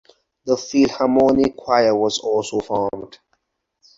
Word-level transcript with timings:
The 0.45 0.57
Philharmonic 0.57 1.55
Choir 1.57 1.95
was 1.95 2.17
also 2.21 2.59
formed. 2.59 3.19